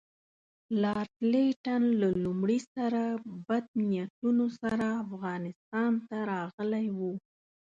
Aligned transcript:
لارډ 0.81 1.11
لیټن 1.31 1.83
له 2.01 2.09
لومړي 2.23 2.59
سره 2.73 3.01
بد 3.47 3.65
نیتونو 3.89 4.45
سره 4.61 4.85
افغانستان 5.03 5.91
ته 6.07 6.17
راغلی 6.33 6.87
وو. 6.97 7.13